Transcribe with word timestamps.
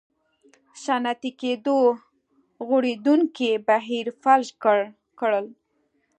صنعتي 0.83 1.31
کېدو 1.41 1.77
غوړېدونکی 2.65 3.49
بهیر 3.67 4.05
فلج 4.21 4.47
کړل. 5.19 5.45